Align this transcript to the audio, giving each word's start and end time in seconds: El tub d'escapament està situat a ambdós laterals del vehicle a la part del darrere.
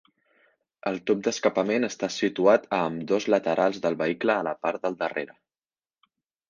El 0.91 0.95
tub 1.09 1.19
d'escapament 1.27 1.85
està 1.89 2.09
situat 2.15 2.65
a 2.79 2.81
ambdós 2.89 3.29
laterals 3.35 3.81
del 3.85 4.01
vehicle 4.03 4.39
a 4.41 4.51
la 4.51 4.59
part 4.67 4.87
del 4.89 4.99
darrere. 5.05 5.39